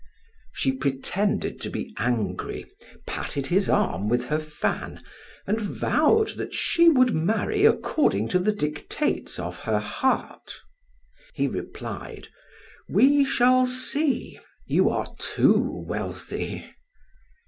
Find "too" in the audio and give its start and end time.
15.19-15.83